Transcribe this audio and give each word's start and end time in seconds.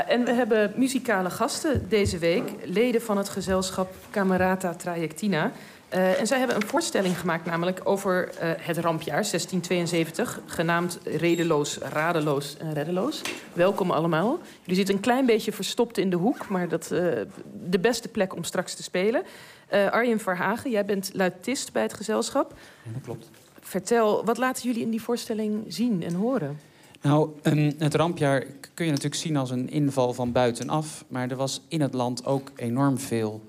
Ja, 0.00 0.06
en 0.06 0.24
we 0.24 0.32
hebben 0.32 0.72
muzikale 0.76 1.30
gasten 1.30 1.88
deze 1.88 2.18
week. 2.18 2.50
Leden 2.64 3.02
van 3.02 3.16
het 3.16 3.28
gezelschap 3.28 3.94
Camerata 4.10 4.74
Trajectina. 4.74 5.52
Uh, 5.94 6.20
en 6.20 6.26
zij 6.26 6.38
hebben 6.38 6.56
een 6.56 6.66
voorstelling 6.66 7.18
gemaakt, 7.18 7.44
namelijk 7.44 7.80
over 7.84 8.28
uh, 8.28 8.50
het 8.56 8.78
rampjaar 8.78 9.22
1672, 9.22 10.40
genaamd 10.46 10.98
Redeloos, 11.04 11.78
Radeloos 11.78 12.56
en 12.56 12.72
Reddeloos. 12.72 13.22
Welkom 13.52 13.90
allemaal. 13.90 14.38
Jullie 14.60 14.76
zitten 14.76 14.94
een 14.94 15.00
klein 15.00 15.26
beetje 15.26 15.52
verstopt 15.52 15.98
in 15.98 16.10
de 16.10 16.16
hoek, 16.16 16.48
maar 16.48 16.68
dat 16.68 16.90
uh, 16.92 17.00
de 17.68 17.78
beste 17.80 18.08
plek 18.08 18.34
om 18.34 18.44
straks 18.44 18.74
te 18.74 18.82
spelen. 18.82 19.22
Arjen 19.90 20.20
Verhagen, 20.20 20.70
jij 20.70 20.84
bent 20.84 21.10
luitist 21.12 21.72
bij 21.72 21.82
het 21.82 21.94
gezelschap. 21.94 22.54
Ja, 22.82 22.92
dat 22.92 23.02
klopt. 23.02 23.30
Vertel, 23.60 24.24
wat 24.24 24.38
laten 24.38 24.62
jullie 24.62 24.82
in 24.82 24.90
die 24.90 25.02
voorstelling 25.02 25.64
zien 25.68 26.02
en 26.02 26.14
horen? 26.14 26.69
Nou, 27.02 27.30
um, 27.42 27.72
het 27.78 27.94
rampjaar 27.94 28.46
kun 28.74 28.84
je 28.84 28.90
natuurlijk 28.90 29.20
zien 29.20 29.36
als 29.36 29.50
een 29.50 29.70
inval 29.70 30.12
van 30.12 30.32
buitenaf. 30.32 31.04
Maar 31.08 31.30
er 31.30 31.36
was 31.36 31.62
in 31.68 31.80
het 31.80 31.94
land 31.94 32.24
ook 32.24 32.50
enorm 32.56 32.98
veel 32.98 33.42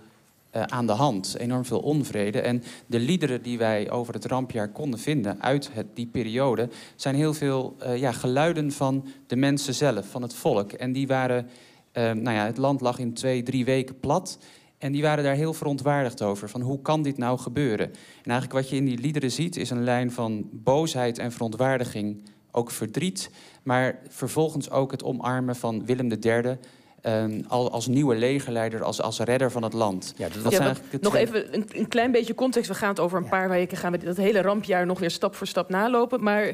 uh, 0.56 0.64
aan 0.64 0.88
de 0.88 0.92
hand. 0.92 1.36
Enorm 1.38 1.66
veel 1.66 1.80
onvrede. 1.80 2.42
En 2.42 2.64
de 2.86 3.00
liederen 3.00 3.42
die 3.42 3.58
wij 3.58 3.92
over 3.92 4.14
het 4.14 4.26
rampjaar 4.26 4.70
konden 4.70 5.00
vinden 5.00 5.42
uit 5.42 5.72
die 5.94 6.08
periode... 6.08 6.70
zijn 6.96 7.16
heel 7.16 7.34
veel 7.34 7.76
uh, 7.84 7.98
ja, 7.98 8.12
geluiden 8.12 8.72
van 8.72 9.06
de 9.28 9.36
mensen 9.36 9.74
zelf, 9.74 10.08
van 10.10 10.22
het 10.22 10.34
volk. 10.34 10.72
En 10.72 10.92
die 10.92 11.08
waren... 11.08 11.50
Uh, 11.94 12.12
nou 12.12 12.36
ja, 12.36 12.46
het 12.46 12.58
land 12.58 12.82
lag 12.82 13.00
in 13.00 13.14
twee, 13.14 13.44
drie 13.44 13.66
weken 13.66 14.00
plat... 14.00 14.38
En 14.82 14.92
die 14.92 15.02
waren 15.02 15.24
daar 15.24 15.36
heel 15.36 15.54
verontwaardigd 15.54 16.22
over. 16.22 16.50
Van 16.50 16.62
hoe 16.62 16.82
kan 16.82 17.02
dit 17.02 17.18
nou 17.18 17.40
gebeuren? 17.40 17.88
En 18.24 18.32
eigenlijk 18.32 18.54
wat 18.54 18.70
je 18.70 18.76
in 18.76 18.86
die 18.86 18.98
liederen 18.98 19.32
ziet, 19.32 19.58
is 19.58 19.70
een 19.70 19.84
lijn 19.84 20.12
van 20.12 20.50
boosheid 20.52 21.18
en 21.18 21.32
verontwaardiging. 21.32 22.24
Ook 22.52 22.72
verdriet. 22.72 23.30
Maar 23.64 24.00
vervolgens 24.08 24.70
ook 24.70 24.92
het 24.92 25.04
omarmen 25.04 25.56
van 25.56 25.86
Willem 25.86 26.12
III. 26.12 26.58
Um, 27.06 27.46
als 27.48 27.88
nieuwe 27.88 28.16
legerleider, 28.16 28.84
als, 28.84 29.02
als 29.02 29.20
redder 29.20 29.52
van 29.52 29.64
het 29.64 29.74
land. 29.74 30.14
Ja, 30.18 30.28
dat 30.44 30.52
ja, 30.52 30.74
nog 31.02 31.16
even 31.16 31.54
een, 31.54 31.66
een, 31.72 31.88
klein 31.88 32.12
beetje 32.12 32.36
context. 32.36 32.70
We 32.70 32.76
gaan 32.76 32.90
het 32.90 33.00
over 33.00 33.18
een 33.18 33.24
ja. 33.24 33.30
paar 33.30 33.50
weken 33.50 33.78
gaan 33.78 33.92
we 33.92 33.98
dat 33.98 34.18
hele 34.18 34.42
rampjaar 34.42 34.86
nog 34.86 35.00
weer 35.00 35.12
stap 35.12 35.36
voor 35.36 35.48
stap 35.48 35.70
nalopen. 35.70 36.24
Maar 36.24 36.46
uh, 36.46 36.54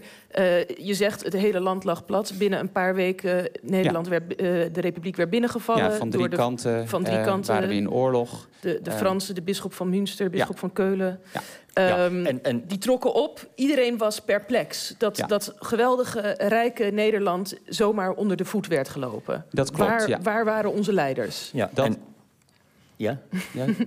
je 0.66 0.94
zegt 0.94 1.24
het 1.24 1.34
hele 1.34 1.60
land 1.60 1.84
lag 1.84 2.06
plat. 2.06 2.34
Binnen 2.38 2.60
een 2.60 2.72
paar 2.72 2.96
weken 2.96 3.50
Nederland 3.62 4.06
ja. 4.06 4.12
werd, 4.12 4.32
uh, 4.32 4.38
de 4.74 4.82
republiek 4.82 5.16
werd 5.16 5.30
binnengevallen. 5.30 5.84
Ja, 5.84 5.92
van 5.92 6.10
drie 6.10 6.22
door 6.22 6.30
de, 6.30 6.36
kanten, 6.36 6.88
van 6.88 7.04
drie 7.04 7.18
uh, 7.18 7.24
kanten 7.24 7.54
waren 7.54 7.70
we 7.70 7.76
in 7.76 7.92
oorlog. 7.92 8.48
De, 8.60 8.80
de 8.84 8.92
Fransen, 8.92 9.36
de 9.36 9.42
bisschop 9.42 9.74
van 9.74 9.90
Münster, 9.90 10.26
de 10.26 10.32
bisschop 10.32 10.60
van 10.60 10.74
Keulen. 10.74 11.20
Ja. 11.82 11.88
Ja, 11.88 12.06
en, 12.06 12.44
en... 12.44 12.64
Die 12.68 12.78
trokken 12.78 13.14
op. 13.14 13.48
Iedereen 13.56 13.98
was 13.98 14.20
perplex. 14.22 14.96
Dat 14.98 15.18
Ja. 15.18 15.26
dat 15.28 15.54
geweldige, 15.60 16.36
rijke 16.38 16.84
Nederland 16.84 17.54
zomaar 17.66 18.12
onder 18.12 18.38
de 18.38 18.46
voet 18.46 18.68
werd 18.68 18.90
gelopen. 18.90 19.46
Dat 19.52 19.72
klopt, 19.72 19.90
Waar, 19.90 20.10
ja. 20.10 20.20
waar 20.22 20.46
waren 20.46 20.72
onze 20.72 20.94
leiders? 20.94 21.50
Ja, 21.54 21.70
Dat- 21.74 21.86
en- 21.86 21.98
ja? 22.98 23.20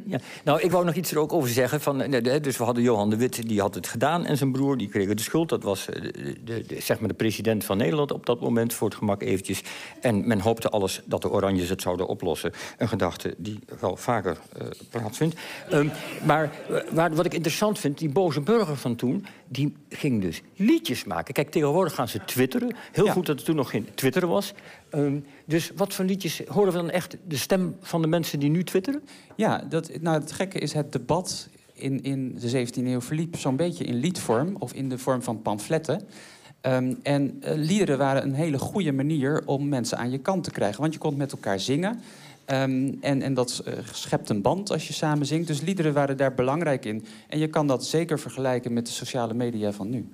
ja? 0.06 0.19
Nou, 0.44 0.61
ik 0.61 0.70
wou 0.70 0.84
nog 0.84 0.94
iets 0.94 1.11
er 1.11 1.19
ook 1.19 1.33
over 1.33 1.48
zeggen. 1.48 1.80
Van, 1.80 2.03
eh, 2.03 2.42
dus 2.42 2.56
we 2.56 2.64
hadden 2.64 2.83
Johan 2.83 3.11
de 3.11 3.17
Wit, 3.17 3.48
die 3.48 3.61
had 3.61 3.75
het 3.75 3.86
gedaan... 3.86 4.27
en 4.27 4.36
zijn 4.36 4.52
broer, 4.52 4.77
die 4.77 4.89
kregen 4.89 5.17
de 5.17 5.22
schuld. 5.22 5.48
Dat 5.48 5.62
was 5.62 5.89
eh, 5.89 6.02
de, 6.44 6.64
zeg 6.78 6.98
maar 7.00 7.08
de 7.08 7.14
president 7.14 7.64
van 7.64 7.77
Nederland 7.77 8.12
op 8.12 8.27
dat 8.27 8.41
moment... 8.41 8.75
voor 8.75 8.89
het 8.89 8.97
gemak 8.97 9.22
eventjes. 9.22 9.62
En 10.00 10.27
men 10.27 10.41
hoopte 10.41 10.69
alles 10.69 11.02
dat 11.05 11.22
de 11.22 11.30
Oranjes 11.30 11.69
het 11.69 11.83
zouden 11.83 12.06
oplossen. 12.06 12.52
Een 12.78 12.89
gedachte 12.89 13.34
die 13.39 13.58
wel 13.80 13.97
vaker 13.97 14.39
eh, 14.58 14.67
plaatsvindt. 14.91 15.36
Ehm, 15.70 15.89
maar 16.24 16.50
waar, 16.91 17.14
wat 17.14 17.27
ik 17.27 17.34
interessant 17.34 17.78
vind, 17.78 17.98
die 17.98 18.08
boze 18.08 18.41
burger 18.41 18.77
van 18.77 18.97
toen... 18.97 19.27
die 19.52 19.76
ging 19.88 20.20
dus 20.22 20.42
liedjes 20.56 21.04
maken. 21.04 21.34
Kijk, 21.34 21.50
tegenwoordig 21.50 21.94
gaan 21.94 22.08
ze 22.08 22.24
twitteren. 22.24 22.74
Heel 22.92 23.04
Ja. 23.04 23.12
goed 23.12 23.26
dat 23.26 23.38
er 23.38 23.44
toen 23.44 23.56
nog 23.56 23.70
geen 23.70 23.88
Twitter 23.94 24.26
was. 24.26 24.52
Ehm, 24.90 25.18
dus 25.46 25.70
wat 25.76 25.94
voor 25.94 26.04
liedjes... 26.04 26.42
horen 26.48 26.72
we 26.72 26.78
dan 26.78 26.90
echt 26.90 27.16
de 27.28 27.36
stem 27.36 27.76
van 27.80 28.02
de 28.02 28.08
mensen 28.08 28.38
die 28.38 28.50
nu 28.50 28.64
twitteren? 28.64 29.02
Ja, 29.36 29.58
dat, 29.68 29.90
nou, 30.00 30.20
het 30.20 30.33
gekke 30.33 30.58
is 30.58 30.72
het 30.72 30.92
debat 30.92 31.48
in, 31.72 32.02
in 32.02 32.39
de 32.40 32.66
17e 32.66 32.84
eeuw 32.84 33.00
verliep 33.00 33.36
zo'n 33.39 33.56
beetje 33.56 33.84
in 33.84 33.94
liedvorm 33.94 34.56
of 34.58 34.72
in 34.72 34.89
de 34.89 34.98
vorm 34.98 35.22
van 35.22 35.42
pamfletten. 35.42 36.02
Ehm, 36.60 36.94
en 37.02 37.36
eh, 37.42 37.52
liederen 37.56 37.98
waren 37.98 38.22
een 38.22 38.34
hele 38.34 38.58
goede 38.58 38.92
manier 38.92 39.42
om 39.46 39.68
mensen 39.68 39.98
aan 39.98 40.10
je 40.10 40.18
kant 40.18 40.44
te 40.44 40.50
krijgen. 40.50 40.80
Want 40.80 40.92
je 40.92 40.98
kon 40.98 41.16
met 41.16 41.33
elkaar 41.33 41.60
zingen. 41.60 42.00
Ehm, 42.50 42.92
en, 43.00 43.22
en 43.22 43.34
dat 43.34 43.62
eh, 43.64 43.74
schept 43.92 44.28
een 44.28 44.42
band 44.42 44.70
als 44.70 44.86
je 44.86 44.92
samen 44.92 45.27
zingt. 45.27 45.46
Dus 45.46 45.61
liederen 45.61 45.92
waren 45.92 46.16
daar 46.16 46.34
belangrijk 46.34 46.84
in. 46.84 47.05
En 47.28 47.38
je 47.38 47.46
kan 47.46 47.66
dat 47.66 47.84
zeker 47.84 48.18
vergelijken 48.18 48.72
met 48.72 48.86
de 48.86 48.92
sociale 48.92 49.34
media 49.34 49.72
van 49.72 49.90
nu. 49.90 50.08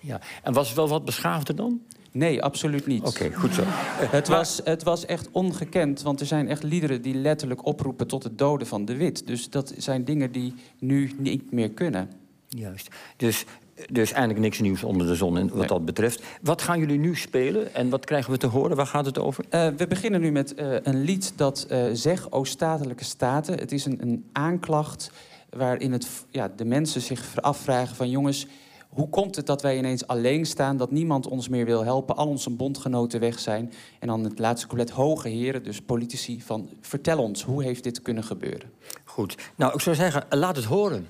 Ja. 0.00 0.20
En 0.42 0.52
was 0.52 0.66
het 0.66 0.76
wel 0.76 0.88
wat 0.88 1.04
beschaafder 1.04 1.56
dan? 1.56 1.80
Nee, 2.12 2.42
absoluut 2.42 2.86
niet. 2.86 3.04
Oké, 3.04 3.32
goed 3.32 3.54
zo. 3.54 3.62
Het 4.18 4.28
was, 4.28 4.60
het 4.64 4.82
was 4.82 5.06
echt 5.06 5.28
ongekend, 5.30 6.02
want 6.02 6.20
er 6.20 6.26
zijn 6.26 6.48
echt 6.48 6.62
liederen 6.62 7.02
die 7.02 7.14
letterlijk 7.14 7.66
oproepen 7.66 8.06
tot 8.06 8.22
het 8.22 8.38
doden 8.38 8.66
van 8.66 8.84
de 8.84 8.96
wit. 8.96 9.26
Dus 9.26 9.50
dat 9.50 9.74
zijn 9.76 10.04
dingen 10.04 10.32
die 10.32 10.54
nu 10.78 11.12
niet 11.18 11.52
meer 11.52 11.70
kunnen. 11.70 12.10
Juist. 12.48 12.88
Dus, 13.16 13.44
dus 13.90 14.12
eigenlijk 14.12 14.40
niks 14.40 14.60
nieuws 14.60 14.84
onder 14.84 15.06
de 15.06 15.14
zon 15.14 15.34
wat 15.34 15.54
Nee. 15.54 15.66
dat 15.66 15.84
betreft. 15.84 16.22
Wat 16.42 16.62
gaan 16.62 16.78
jullie 16.78 16.98
nu 16.98 17.16
spelen 17.16 17.74
en 17.74 17.88
wat 17.88 18.04
krijgen 18.04 18.32
we 18.32 18.38
te 18.38 18.46
horen? 18.46 18.76
Waar 18.76 18.86
gaat 18.86 19.06
het 19.06 19.18
over? 19.18 19.44
Eh, 19.48 19.68
we 19.76 19.86
beginnen 19.86 20.20
nu 20.20 20.30
met 20.30 20.54
eh, 20.54 20.74
een 20.82 21.02
lied 21.02 21.32
dat 21.36 21.66
eh 21.68 21.86
Zeg, 21.92 22.30
o 22.30 22.44
statelijke 22.44 23.04
staten. 23.04 23.58
Het 23.58 23.72
is 23.72 23.84
een, 23.84 23.98
een 24.02 24.28
aanklacht 24.32 25.10
waarin 25.50 25.92
het, 25.92 26.08
ja, 26.30 26.52
de 26.56 26.64
mensen 26.64 27.00
zich 27.00 27.40
afvragen 27.40 27.96
van... 27.96 28.10
jongens, 28.10 28.46
hoe 28.88 29.08
komt 29.08 29.36
het 29.36 29.46
dat 29.46 29.62
wij 29.62 29.78
ineens 29.78 30.06
alleen 30.06 30.46
staan, 30.46 30.76
dat 30.76 30.90
niemand 30.90 31.26
ons 31.26 31.48
meer 31.48 31.64
wil 31.64 31.84
helpen... 31.84 32.16
al 32.16 32.26
onze 32.26 32.50
bondgenoten 32.50 33.20
weg 33.20 33.38
zijn? 33.38 33.72
En 33.98 34.08
dan 34.08 34.24
het 34.24 34.38
laatste 34.38 34.66
couplet, 34.66 34.90
hoge 34.90 35.28
heren, 35.28 35.62
dus 35.62 35.80
politici, 35.80 36.42
van... 36.42 36.68
vertel 36.80 37.18
ons, 37.18 37.42
hoe 37.42 37.62
heeft 37.62 37.84
dit 37.84 38.02
kunnen 38.02 38.24
gebeuren? 38.24 38.70
Goed. 39.04 39.34
Nou, 39.56 39.74
ik 39.74 39.80
zou 39.80 39.96
zeggen, 39.96 40.26
laat 40.30 40.56
het 40.56 40.64
horen. 40.64 41.06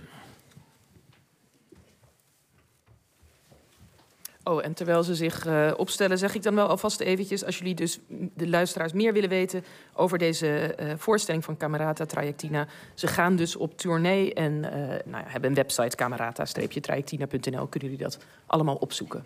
Oh, 4.48 4.64
en 4.64 4.74
terwijl 4.74 5.02
ze 5.02 5.14
zich 5.14 5.46
eh, 5.46 5.72
opstellen, 5.76 6.18
zeg 6.18 6.34
ik 6.34 6.42
dan 6.42 6.54
wel 6.54 6.68
alvast 6.68 7.00
eventjes... 7.00 7.44
als 7.44 7.58
jullie 7.58 7.74
dus 7.74 7.98
de 8.34 8.48
luisteraars 8.48 8.92
meer 8.92 9.12
willen 9.12 9.28
weten 9.28 9.64
over 9.92 10.18
deze 10.18 10.74
eh, 10.74 10.92
voorstelling 10.96 11.44
van 11.44 11.56
Camerata 11.56 12.04
Trajectina... 12.04 12.66
ze 12.94 13.06
gaan 13.06 13.36
dus 13.36 13.56
op 13.56 13.78
tournee 13.78 14.34
en 14.34 14.64
eh, 14.64 14.70
nou 15.04 15.24
ja, 15.24 15.30
hebben 15.30 15.50
een 15.50 15.56
website, 15.56 15.96
camerata-trajectina.nl. 15.96 17.66
Kunnen 17.66 17.90
jullie 17.90 18.04
dat 18.04 18.18
allemaal 18.46 18.76
opzoeken? 18.76 19.24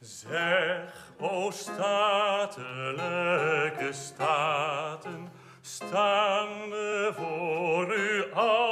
Zeg, 0.00 1.12
o 1.18 1.50
statelijke 1.50 3.92
staten, 3.92 5.28
staande 5.60 7.12
voor 7.16 7.96
u 7.96 8.32
algemeen. 8.32 8.71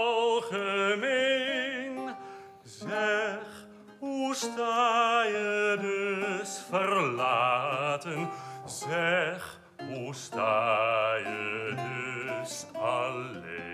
Sta 4.40 5.24
je 5.24 5.76
dus 5.80 6.64
verlaten? 6.70 8.28
Zeg, 8.64 9.58
hoe 9.88 10.14
sta 10.14 11.14
je 11.14 11.74
dus 11.76 12.66
alleen? 12.72 13.69